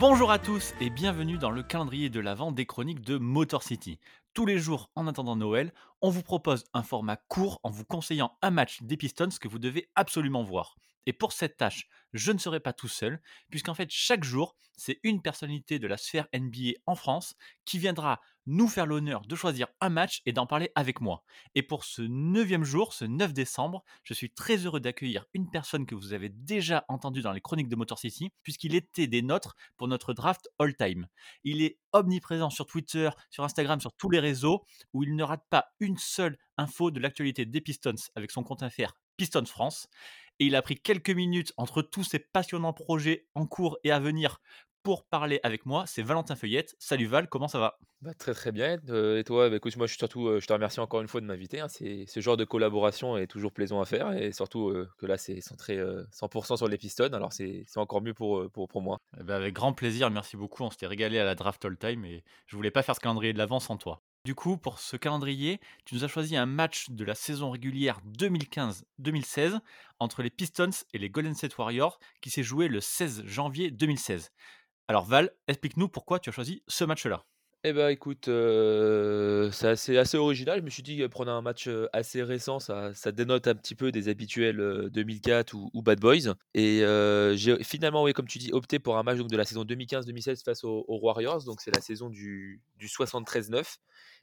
[0.00, 3.98] Bonjour à tous et bienvenue dans le calendrier de l'Avent des chroniques de Motor City.
[4.32, 8.30] Tous les jours, en attendant Noël, on vous propose un format court en vous conseillant
[8.40, 10.76] un match des Pistons que vous devez absolument voir.
[11.06, 13.20] Et pour cette tâche, je ne serai pas tout seul,
[13.50, 17.34] puisqu'en fait, chaque jour, c'est une personnalité de la sphère NBA en France
[17.64, 21.22] qui viendra nous faire l'honneur de choisir un match et d'en parler avec moi.
[21.54, 25.84] Et pour ce neuvième jour, ce 9 décembre, je suis très heureux d'accueillir une personne
[25.84, 29.54] que vous avez déjà entendue dans les chroniques de Motor City, puisqu'il était des nôtres
[29.76, 31.08] pour notre draft all-time.
[31.44, 35.44] Il est omniprésent sur Twitter, sur Instagram, sur tous les réseaux, où il ne rate
[35.50, 39.88] pas une seule info de l'actualité des Pistons avec son compte affaire Pistons France
[40.38, 43.98] et il a pris quelques minutes entre tous ces passionnants projets en cours et à
[43.98, 44.40] venir
[44.82, 45.84] pour parler avec moi.
[45.86, 46.74] C'est Valentin Feuillette.
[46.78, 47.78] Salut Val, comment ça va?
[48.00, 48.78] Bah, Très très bien.
[49.16, 51.26] et toi, bah, écoute, moi je, suis surtout, je te remercie encore une fois de
[51.26, 51.60] m'inviter.
[51.60, 51.68] Hein.
[51.68, 55.40] C'est, ce genre de collaboration est toujours plaisant à faire et surtout que là c'est
[55.40, 57.12] centré 100% sur les pistons.
[57.12, 58.98] Alors c'est, encore mieux pour, pour, pour moi.
[59.20, 60.62] Eh ben, avec grand plaisir, merci beaucoup.
[60.62, 63.32] On s'était régalé à la draft all time et je voulais pas faire ce calendrier
[63.32, 64.02] de l'avant sans toi.
[64.28, 68.02] Du coup, pour ce calendrier, tu nous as choisi un match de la saison régulière
[68.18, 69.58] 2015-2016
[70.00, 74.30] entre les Pistons et les Golden State Warriors qui s'est joué le 16 janvier 2016.
[74.86, 77.24] Alors Val, explique-nous pourquoi tu as choisi ce match-là.
[77.64, 80.60] Eh ben écoute, c'est assez, original.
[80.60, 84.10] Je me suis dit, prendre un match assez récent, ça, dénote un petit peu des
[84.10, 86.34] habituels 2004 ou, Bad Boys.
[86.52, 86.80] Et
[87.34, 90.44] j'ai finalement, oui, comme tu dis, opté pour un match donc, de la saison 2015-2016
[90.44, 91.44] face aux, Warriors.
[91.44, 93.78] Donc c'est la saison du, du 73-9.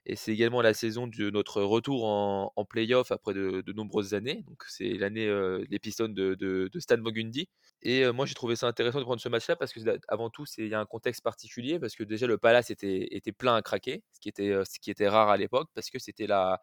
[0.08, 4.44] Et c'est également la saison de notre retour en, en playoff après de, nombreuses années.
[4.47, 5.28] Donc c'est l'année
[5.70, 7.50] des Pistons de, de, Stan Mogundy.
[7.81, 10.67] Et moi j'ai trouvé ça intéressant de prendre ce match-là parce que avant tout il
[10.67, 14.03] y a un contexte particulier parce que déjà le Palace était, était plein à craquer,
[14.14, 16.62] ce qui était, ce qui était rare à l'époque parce que c'était la,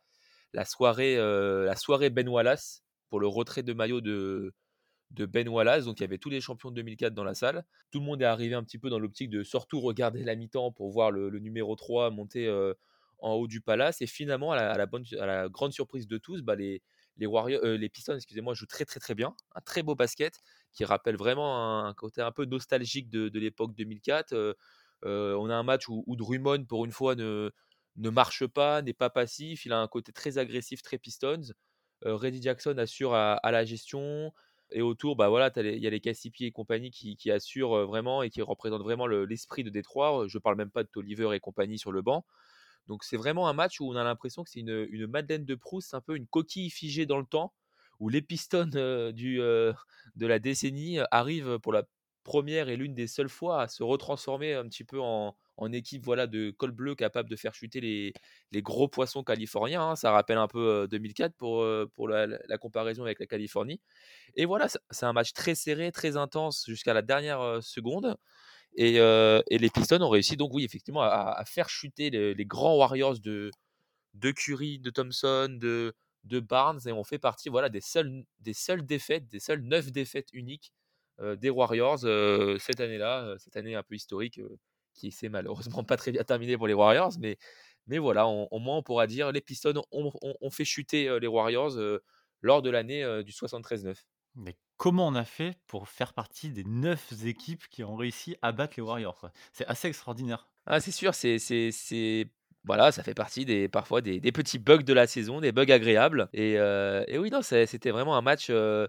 [0.53, 4.55] la, soirée, la soirée Ben Wallace pour le retrait de maillot de,
[5.11, 5.85] de Ben Wallace.
[5.85, 7.65] Donc il y avait tous les champions de 2004 dans la salle.
[7.91, 10.73] Tout le monde est arrivé un petit peu dans l'optique de surtout regarder la mi-temps
[10.73, 12.49] pour voir le, numéro 3 monter
[13.23, 14.03] en haut du palace.
[14.03, 16.83] Et finalement, à la, grande surprise de tous, bah, les,
[17.21, 19.35] Warriors, euh, les Pistons excusez-moi, jouent très très très bien.
[19.55, 20.35] Un très beau basket
[20.73, 24.33] qui rappelle vraiment un, côté un peu nostalgique de, de l'époque 2004.
[24.33, 24.55] Euh,
[25.05, 27.51] euh, on a un match où, Drummond, pour une fois, ne,
[27.97, 29.65] ne marche pas, n'est pas passif.
[29.65, 31.53] Il a un côté très agressif, très Pistons.
[32.05, 34.33] Reddy Jackson assure à, la gestion.
[34.75, 38.31] Et autour, bah voilà, il y a les Cassipi et compagnie qui, assurent vraiment et
[38.31, 40.25] qui représentent vraiment l'esprit de Détroit.
[40.29, 42.25] Je parle même pas de Tolliver et compagnie sur le banc.
[42.89, 45.55] Donc c'est vraiment un match où on a l'impression que c'est une, une, Madeleine de
[45.55, 47.53] Proust, un peu une coquille figée dans le temps,
[48.01, 48.67] où les pistons
[49.13, 51.85] du, de la décennie arrivent pour la
[52.25, 56.05] première et l'une des seules fois à se retransformer un petit peu en, en équipe
[56.05, 58.13] voilà, de col bleu capable de faire chuter les,
[58.51, 59.91] les gros poissons californiens.
[59.91, 59.97] Hein.
[59.97, 62.29] Ça rappelle un peu 2004 pour, pour la,
[62.59, 63.81] comparaison avec la Californie.
[64.37, 68.17] Et voilà, c'est un match très serré, très intense jusqu'à la dernière seconde.
[68.75, 68.99] Et,
[69.51, 73.51] les Pistons ont réussi donc oui effectivement à, faire chuter les, grands Warriors de,
[74.15, 75.95] de Curry, de Thompson, de,
[76.41, 80.29] Barnes et on fait partie voilà des seules des seules défaites, des seules neuf défaites
[80.33, 80.73] uniques
[81.21, 82.01] des Warriors
[82.61, 84.41] cette année-là, cette année un peu historique
[84.95, 87.39] qui s'est malheureusement pas très bien terminée pour les Warriors, mais
[87.89, 91.73] mais voilà, au moins on pourra dire les Pistons ont, fait chuter les Warriors
[92.41, 93.97] lors de l'année du 73-9.
[94.37, 98.51] Mais comment on a fait pour faire partie des neuf équipes qui ont réussi à
[98.51, 100.49] battre les Warriors C'est assez extraordinaire.
[100.67, 102.27] Ah, c'est sûr, c'est, c'est,
[102.65, 106.29] voilà, ça fait partie des parfois des, petits bugs de la saison, des bugs agréables.
[106.33, 108.89] Et, euh, oui, non, c'était vraiment un match, euh,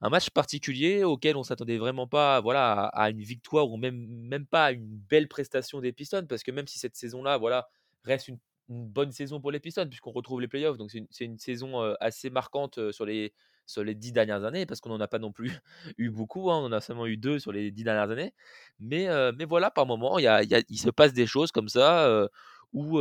[0.00, 4.46] un match particulier auquel on s'attendait vraiment pas, voilà, à, une victoire ou même même
[4.46, 7.68] pas à une belle prestation des Pistons, parce que même si cette saison-là, voilà,
[8.02, 8.38] reste une,
[8.70, 12.30] bonne saison pour les Pistons puisqu'on retrouve les playoffs, donc c'est une, saison euh, assez
[12.30, 13.34] marquante sur les
[13.66, 15.52] sur les dix dernières années, parce qu'on n'en a pas non plus
[15.98, 18.32] eu beaucoup, hein, on en a seulement eu deux sur les dix dernières années.
[18.80, 22.28] Mais, mais voilà, par moment, il, il se passe des choses comme ça
[22.72, 22.98] où,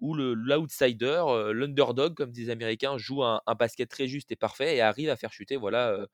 [0.00, 1.22] où l'outsider,
[1.52, 5.16] l'underdog, comme disent les Américains, joue un, basket très juste et parfait et arrive à
[5.16, 6.06] faire chuter voilà,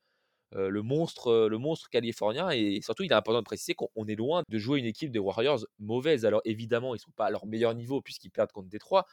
[0.55, 2.49] le, monstre, le monstre californien.
[2.51, 5.19] Et surtout, il est important de préciser qu'on est loin de jouer une équipe des
[5.19, 6.25] Warriors mauvaise.
[6.25, 9.05] Alors évidemment, ils ne sont pas à leur meilleur niveau puisqu'ils perdent contre Détroit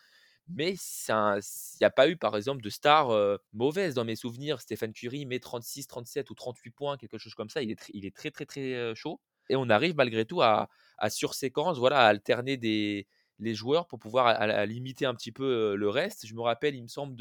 [0.48, 0.74] mais
[1.08, 1.42] il
[1.80, 3.10] n'y a pas eu, par exemple, de star
[3.52, 4.60] mauvaise dans mes souvenirs.
[4.60, 7.62] Stéphane Curie met 36, 37 ou 38 points, quelque chose comme ça.
[7.62, 9.20] Il est, il est très, très, très chaud.
[9.48, 10.68] Et on arrive malgré tout à,
[10.98, 13.06] à sur séquence, voilà, à alterner des,
[13.38, 16.26] les joueurs pour pouvoir à, limiter un petit peu le reste.
[16.26, 17.16] Je me rappelle, il me semble,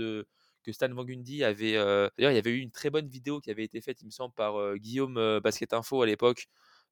[0.63, 1.73] que Stan Van avait.
[1.73, 4.11] D'ailleurs, il y avait eu une très bonne vidéo qui avait été faite, il me
[4.11, 6.47] semble, par Guillaume Basket Info à l'époque,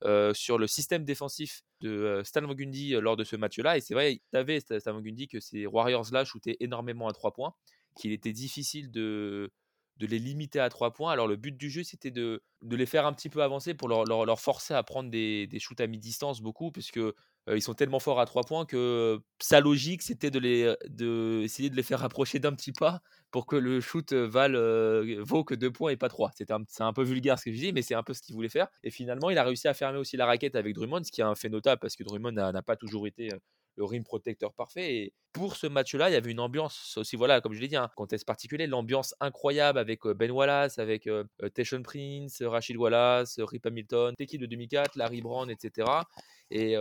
[0.06, 3.78] euh, sur le système défensif de euh, Stan Van Gundy euh, lors de ce match-là.
[3.78, 7.34] Et c'est vrai, il savait Stan Van Gundy que ces Warriors-là shootaient énormément à trois
[7.34, 7.54] points,
[7.98, 9.52] qu'il était difficile de,
[10.00, 11.12] de les limiter à 3 points.
[11.12, 14.40] Alors le but du jeu, c'était de, les faire un petit peu avancer pour leur,
[14.40, 17.00] forcer à prendre des, des shoots à mi-distance beaucoup, puisque
[17.48, 21.70] ils sont tellement forts à 3 points que sa logique, c'était de les, de essayer
[21.70, 23.02] de les faire rapprocher d'un petit pas
[23.32, 24.56] pour que le shoot vale,
[25.22, 26.32] vaut que 2 points et pas 3.
[26.36, 28.36] C'est un, un, peu vulgaire ce que je dis, mais c'est un peu ce qu'il
[28.36, 28.68] voulait faire.
[28.84, 31.26] Et finalement, il a réussi à fermer aussi la raquette avec Drummond, ce qui est
[31.26, 33.30] un fait notable parce que Drummond n'a pas toujours été
[33.80, 34.96] le rim protecteur parfait.
[34.96, 37.78] Et pour ce match-là, il y avait une ambiance aussi, voilà, comme je l'ai dit,
[37.78, 41.24] un contexte particulier, l'ambiance incroyable avec Ben Wallace, avec euh,
[41.84, 45.88] Prince, Rachid Wallace, Rip Hamilton, l'équipe de 2004, Larry Brown, etc.
[46.52, 46.76] Et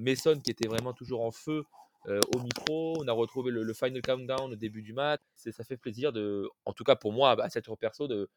[0.00, 1.64] Mason qui était vraiment toujours en feu
[2.06, 2.96] au micro.
[3.00, 5.20] On a retrouvé le, final countdown au début du match.
[5.36, 8.28] Ça fait plaisir de, en tout cas pour moi, à cette perso, de,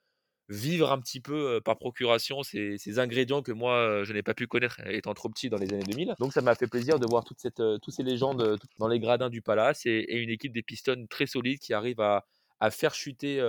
[0.50, 4.80] vivre un petit peu par procuration ces, ingrédients que moi je n'ai pas pu connaître
[4.88, 6.16] étant trop petit dans les années 2000.
[6.20, 9.86] Donc ça m'a fait plaisir de voir toutes ces légendes dans les gradins du Palace
[9.86, 12.26] et, une équipe des Pistons très solide qui arrive à,
[12.60, 13.42] à faire chuter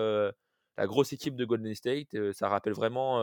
[0.78, 3.18] la grosse équipe de Golden State, ça rappelle vraiment,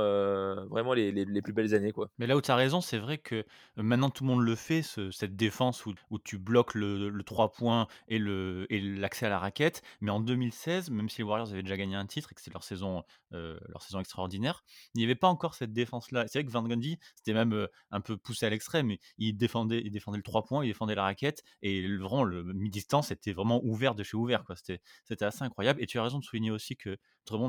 [0.67, 1.91] vraiment les, les, plus belles années.
[1.91, 2.09] Quoi.
[2.17, 3.45] Mais là où tu as raison, c'est vrai que
[3.77, 4.81] maintenant tout le monde le fait,
[5.11, 9.39] cette défense où, où, tu bloques le, le 3 points et l'accès et à la
[9.39, 9.81] raquette.
[10.01, 12.53] Mais en 2016, même si les Warriors avaient déjà gagné un titre et que c'est
[12.53, 14.63] leur saison, leur saison extraordinaire,
[14.93, 16.27] il n'y avait pas encore cette défense-là.
[16.27, 18.93] C'est vrai que Van Gundy, c'était même un peu poussé à l'extrême.
[19.17, 23.11] Il défendait, il défendait le 3 points, il défendait la raquette et vraiment le mi-distance
[23.11, 24.43] était vraiment ouvert de chez ouvert.
[24.55, 25.81] C'était assez incroyable.
[25.81, 26.97] Et tu as raison de souligner aussi que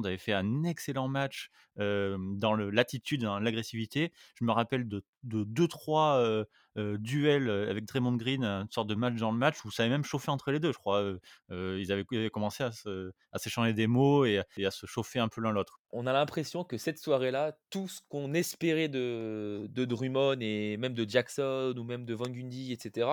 [0.04, 4.12] Avait fait un excellent match dans l'attitude, dans l'agressivité.
[4.34, 6.44] Je me rappelle de 2-3
[6.98, 10.04] duels avec Draymond Green, une sorte de match dans le match où ça avait même
[10.04, 11.16] chauffé entre les deux, je crois.
[11.50, 15.80] ils, avaient, commencé à, s'échanger des mots et, à se chauffer un peu l'un l'autre.
[15.90, 20.94] On a l'impression que cette soirée-là, tout ce qu'on espérait de, de Drummond et même
[20.94, 23.08] de Jackson ou même de Van Gundy, etc.,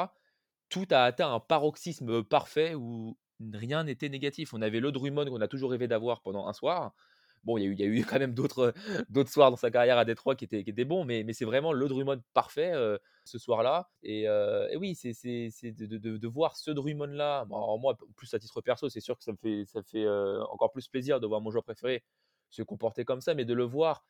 [0.69, 3.15] tout a atteint un paroxysme parfait où
[3.53, 4.53] rien n'était négatif.
[4.53, 6.93] On avait le Drummond qu'on a toujours rêvé d'avoir pendant un soir.
[7.43, 8.73] Bon, il y, a eu quand même d'autres
[9.27, 11.87] soirs dans sa carrière à Détroit qui étaient, qui étaient bons, mais, c'est vraiment le
[11.87, 12.71] Drummond parfait
[13.25, 13.89] ce soir-là.
[14.01, 14.27] Et,
[14.77, 17.45] oui, c'est de, de, voir ce Drummond-là.
[17.45, 20.07] Moi, plus à titre perso, c'est sûr que ça me fait, ça fait
[20.51, 22.03] encore plus plaisir de voir mon joueur préféré
[22.49, 24.05] se comporter comme ça, mais de le voir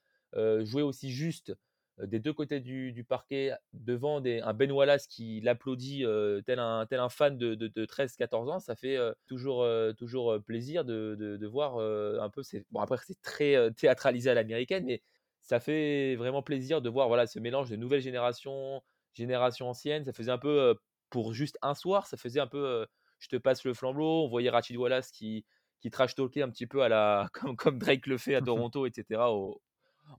[0.61, 1.53] jouer aussi juste
[2.01, 6.05] des deux côtés du, parquet, devant des, un Ben Wallace qui l'applaudit
[6.45, 8.97] tel, un, tel un fan de, de, 13-14 ans, ça fait
[9.27, 9.67] toujours,
[9.97, 12.41] toujours plaisir de, de voir un peu.
[12.71, 15.01] Bon, après, c'est très théâtralisé à l'américaine, mais
[15.41, 18.81] ça fait vraiment plaisir de voir voilà, ce mélange de nouvelle génération,
[19.13, 20.05] génération ancienne.
[20.05, 20.75] Ça faisait un peu,
[21.09, 22.87] pour juste un soir, ça faisait un peu
[23.23, 24.25] je te passe le flambeau.
[24.25, 25.45] On voyait Rachid Wallace qui,
[25.79, 28.85] qui trash talkait un petit peu à la, comme, comme Drake le fait à Toronto,
[28.85, 29.21] etc.,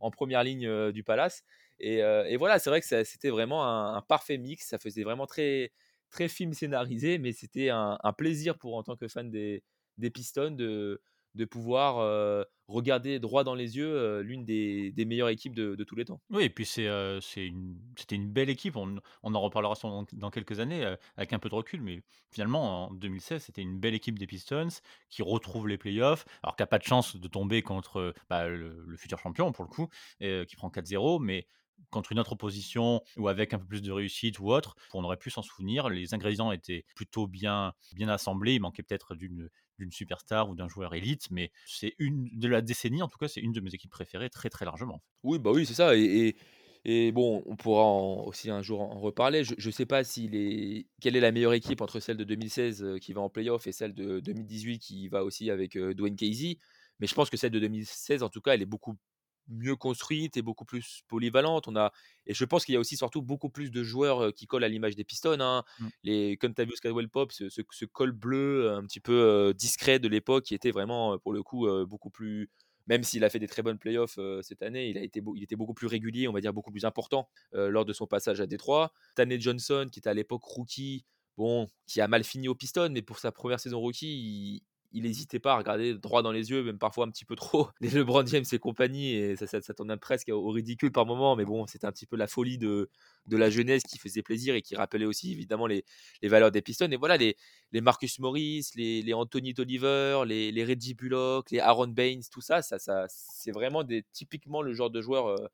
[0.01, 1.45] en première ligne du Palace.
[1.81, 4.67] Et, voilà, c'est vrai que c'était vraiment un, parfait mix.
[4.67, 5.73] Ça faisait vraiment très,
[6.11, 9.63] très film scénarisé, mais c'était un, plaisir pour, en tant que fan des,
[10.13, 11.01] Pistons, de,
[11.35, 16.21] de pouvoir regarder droit dans les yeux l'une des, meilleures équipes de, tous les temps.
[16.31, 16.89] Oui, et puis c'est,
[17.21, 18.77] c'était une belle équipe.
[18.77, 22.95] On, en reparlera dans, dans, quelques années avec un peu de recul, mais finalement en
[22.95, 24.69] 2016, c'était une belle équipe des Pistons
[25.11, 28.97] qui retrouve les playoffs, alors qui n'a pas de chance de tomber contre bah, le,
[28.97, 29.89] futur champion pour le coup,
[30.21, 31.47] qui prend 4-0, mais
[31.91, 35.17] contre une autre opposition ou avec un peu plus de réussite ou autre, on aurait
[35.17, 35.89] pu s'en souvenir.
[35.89, 38.55] Les ingrédients étaient plutôt bien, bien assemblés.
[38.55, 39.49] Il manquait peut-être d'une
[39.79, 43.29] d'une superstar ou d'un joueur élite, mais c'est une de la décennie, en tout cas,
[43.29, 45.03] c'est une de mes équipes préférées très très largement.
[45.23, 45.97] Oui, bah oui, c'est ça.
[45.97, 46.37] Et,
[46.85, 49.43] et, bon, on pourra aussi un jour en reparler.
[49.45, 52.83] Je ne sais pas s'il est, quelle est la meilleure équipe entre celle de 2016
[52.83, 56.17] euh, qui va en playoff et celle de 2018 qui va aussi avec euh, Dwayne
[56.17, 56.59] Casey.
[57.01, 58.97] Mais je pense que celle de 2016, en tout cas, elle est beaucoup
[59.49, 61.69] mieux construite et beaucoup plus polyvalente.
[61.69, 61.93] On a,
[62.27, 64.69] et je pense qu'il y a aussi surtout beaucoup plus de joueurs qui collent à
[64.69, 65.41] l'image des Pistons.
[65.41, 65.65] Hein.
[65.79, 65.89] Mmh.
[66.03, 70.55] Les Contavious Caldwell Pop, ce, ce, col bleu un petit peu discret de l'époque, qui
[70.55, 72.51] était vraiment pour le coup beaucoup plus.
[72.87, 75.57] Même s'il a fait des très bonnes playoffs cette année, il, a été, il était
[75.57, 78.93] beaucoup plus régulier, on va dire beaucoup plus important lors de son passage à Détroit.
[79.15, 83.03] Tanner Johnson, qui était à l'époque rookie, bon, qui a mal fini au Pistons, mais
[83.03, 84.63] pour sa première saison rookie, il,
[84.95, 87.69] il n'hésitait pas à regarder droit dans les yeux, même parfois un petit peu trop,
[87.81, 91.67] les LeBron James et compagnie, et ça, tournait presque au ridicule par moment, mais bon,
[91.67, 92.89] c'était un petit peu la folie de,
[93.29, 95.85] la jeunesse qui faisait plaisir et qui rappelait aussi évidemment les,
[96.23, 96.91] valeurs des Pistons.
[96.91, 97.37] Et voilà, les,
[97.73, 103.53] Marcus Morris, les, Anthony Tolliver, les, les Reggie Bullock, les Aaron Baines, tout ça, c'est
[103.53, 105.49] vraiment typiquement le genre de joueur euh,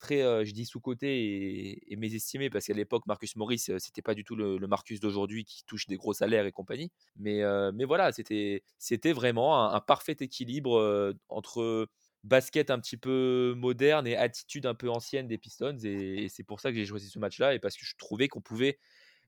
[0.00, 4.34] très, je dis sous-côté et, mésestimé parce qu'à l'époque, Marcus Morris, c'était pas du tout
[4.34, 6.90] le, Marcus d'aujourd'hui qui touche des gros salaires et compagnie.
[7.16, 7.42] Mais,
[7.72, 11.88] mais voilà, c'était, c'était vraiment un, parfait équilibre entre
[12.24, 15.78] basket un petit peu moderne et attitude un peu ancienne des Pistons.
[15.84, 18.40] Et, c'est pour ça que j'ai choisi ce match-là et parce que je trouvais qu'on
[18.40, 18.78] pouvait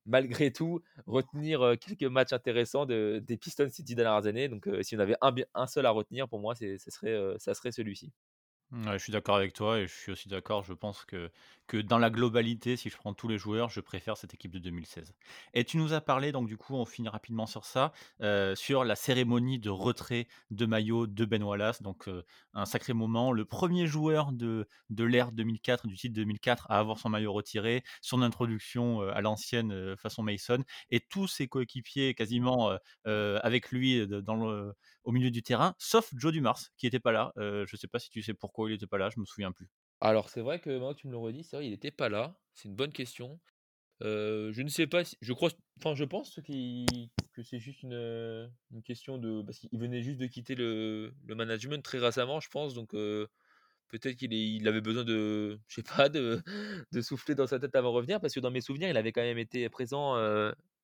[0.05, 4.49] malgré tout retenir, quelques matchs intéressants de des Pistons 10 dernières années.
[4.49, 5.17] Donc, y en avait
[5.55, 8.13] un seul à retenir pour moi, ce serait, ça serait celui-ci.
[8.75, 11.31] Je suis d'accord avec toi et je suis aussi d'accord, je pense que
[11.69, 14.59] que dans la globalité, si je prends tous les joueurs, je préfère cette équipe de
[14.59, 15.15] 2016.
[15.55, 18.85] Et tu nous as parlé donc du coup, on finit rapidement sur ça, heu, sur
[18.85, 22.25] la cérémonie de retrait de maillot de Ben Wallace, donc heu,
[22.55, 23.31] un sacré moment.
[23.33, 27.83] Le premier joueur de de l'ère 2004, du titre 2004 à avoir son maillot retiré,
[28.01, 34.37] son introduction, heu, à l'ancienne, façon Mason et tous ses coéquipiers quasiment, avec lui, dans
[34.37, 34.73] le
[35.05, 37.33] au milieu du terrain, sauf Joe Dumars qui était pas là.
[37.37, 39.69] Je sais pas si tu sais pourquoi il était pas là, je me souviens plus.
[40.01, 42.37] Alors c'est vrai que tu me le redis, c'est vrai, il était pas là.
[42.55, 43.41] C'est une bonne question.
[44.01, 48.51] Je ne sais pas je crois enfin je pense que c'est juste une,
[48.85, 52.91] question de parce qu'il venait juste de quitter le management très récemment, je pense donc
[53.93, 57.91] peut-être qu'il il avait besoin de je sais pas de souffler dans sa tête avant
[57.91, 60.17] de revenir parce que dans mes souvenirs, il avait quand même été présent,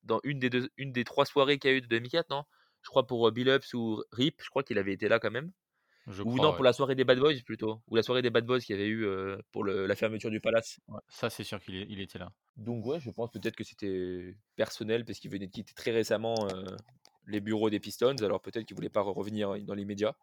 [0.04, 2.44] dans une des 2 une des 3 soirées qu'il y a eu de 2004, non?
[2.82, 5.50] Je crois pour, Bill Ups ou RIP, je crois qu'il avait été là quand même.
[6.10, 8.44] Je Ou non, pour la soirée des Bad Boys plutôt, ou la soirée des Bad
[8.46, 10.80] Boys qu'il y avait eu, heu, pour le la fermeture du Palace.
[10.88, 12.32] Ouais, ça c'est sûr qu'il il était là.
[12.56, 16.34] Donc ouais, je pense peut-être que c'était personnel parce qu'il venait de quitter très récemment,
[16.46, 16.64] heu,
[17.26, 20.16] les bureaux des Pistons, alors peut-être qu'il voulait pas re revenir dans l'immédiat.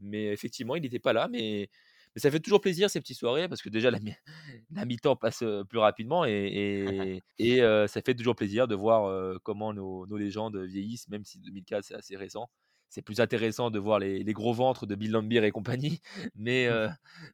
[0.00, 1.68] Mais effectivement, il n'était pas là, mais
[2.14, 4.12] mais ça fait toujours plaisir ces petites soirées parce que déjà la mi
[4.70, 10.06] la mi-temps passe, plus rapidement et et ça fait toujours plaisir de voir, comment nos
[10.06, 12.50] nos légendes vieillissent, même si 2004 c'est assez récent.
[12.90, 16.00] C'est plus intéressant de voir les les gros ventres de Bill Laimbeer et compagnie,
[16.34, 16.88] mais heu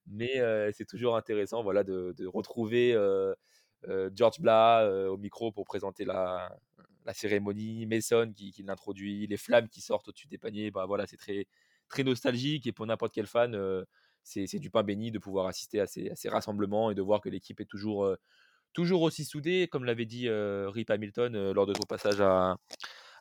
[0.07, 3.35] mais heu, c'est toujours intéressant, voilà, de de retrouver, heu,
[4.15, 6.57] George Blah, heu, au micro pour présenter la
[7.05, 11.07] la cérémonie, Mason qui qui l'introduit, les flammes qui sortent au-dessus des paniers, bah, voilà,
[11.07, 11.47] c'est très
[11.89, 13.57] très nostalgique et pour n'importe quel fan,
[14.23, 17.21] c'est du pain béni de pouvoir assister à ces à ces rassemblements et de voir
[17.21, 18.15] que l'équipe est toujours,
[18.75, 19.69] toujours aussi soudée.
[19.69, 22.57] Comme l'avait dit, heu, Rip Hamilton, lors de son passage à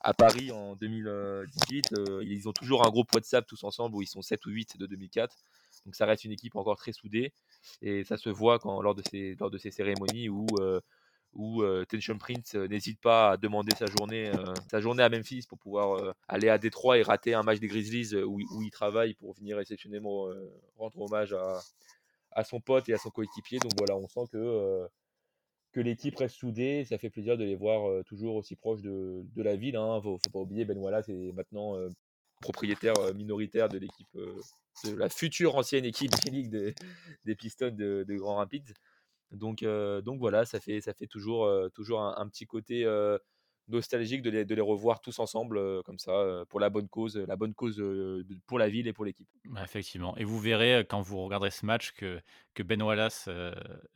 [0.06, 4.08] à Paris en 2018, heu, ils ont toujours un groupe WhatsApp tous ensemble où ils
[4.08, 5.36] sont 7 ou 8 de 2004.
[5.86, 7.34] Donc ça reste une équipe encore très soudée
[7.82, 9.02] et ça se voit lors de
[9.58, 10.80] ces cérémonies où, heu
[11.34, 16.50] où, heu, Tension Prince, n'hésite pas à demander sa journée, à Memphis pour pouvoir, aller
[16.50, 20.28] à Détroit et rater un match des Grizzlies, où il travaille pour venir exceptionnellement,
[20.78, 21.36] rendre hommage
[22.32, 23.60] à son pote et à son coéquipier.
[23.60, 24.88] Donc voilà, on sent que,
[25.76, 26.86] que l'équipe reste soudée.
[26.86, 30.00] Ça fait plaisir de les voir, toujours aussi proches de la ville, hein.
[30.02, 31.76] Faut faut pas oublier Ben Wallace est maintenant,
[32.40, 34.08] propriétaire, minoritaire de l'équipe,
[34.86, 36.74] de la future ancienne équipe des
[37.26, 38.74] des Pistons de Grand Rapids.
[39.32, 42.86] Donc, donc voilà, ça fait ça fait toujours, toujours un petit côté,
[43.68, 46.88] nostalgique de les de les revoir tous ensemble, heu, comme ça, heu, pour la bonne
[46.90, 49.28] cause, la bonne cause, de pour la ville et pour l'équipe.
[49.46, 52.20] Bah, effectivement et vous verrez, quand vous regarderez ce match que
[52.56, 53.30] que Ben Wallace,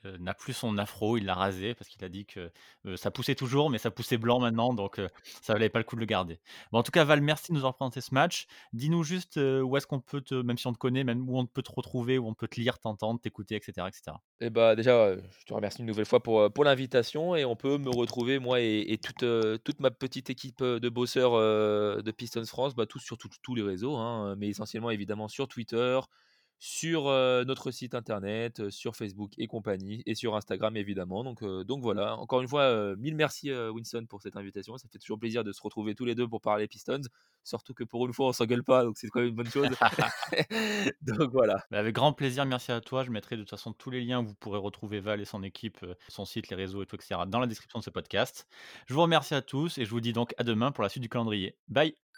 [0.04, 2.52] n'a plus son afro, il l'a rasé parce qu'il a dit que,
[2.98, 6.02] ça poussait toujours, mais ça poussait blanc maintenant donc ça valait pas le coup de
[6.02, 6.40] le garder.
[6.72, 8.48] Bon, en tout cas, Val, merci de nous avoir présenté ce match.
[8.74, 11.46] Dis-nous juste, où est-ce qu'on peut te même si on te connaît, même où on
[11.48, 13.92] peut te retrouver, où on peut te lire, t'entendre, t'écouter et cetera et?
[14.42, 17.78] Et bah, déjà, je te remercie une nouvelle fois pour, pour l'invitation et on peut
[17.78, 19.24] me retrouver moi et et toute,
[19.64, 23.62] toute ma petite équipe, de bosseurs, de Pistons France, bah, tous sur tous tous les
[23.64, 26.00] réseaux, hein, mais essentiellement évidemment sur Twitter,
[26.60, 32.18] sur, notre site internet, sur Facebook et compagnie et sur Instagram évidemment donc donc voilà.
[32.18, 34.78] Encore une fois, mille merci, Winston pour cette invitation.
[34.78, 37.02] Ça fait toujours plaisir de se retrouver tous les 2 pour parler Pistons,
[37.44, 39.70] surtout que pour une fois on s'engueule pas donc c'est quand même une bonne chose.
[41.02, 41.64] Donc voilà.
[41.72, 43.04] Bah, avec grand plaisir, merci à toi.
[43.04, 45.44] Je mettrai de toute façon tous les liens où vous pourrez retrouver Val et son
[45.44, 48.48] équipe, son site, les réseaux et tout et cetera dans la description de ce podcast.
[48.88, 51.04] Je vous remercie à tous et je vous dis donc à demain pour la suite
[51.04, 51.56] du calendrier.
[51.68, 52.09] Bye.